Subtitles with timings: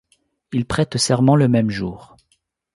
[0.51, 2.17] Il prête serment le même jour.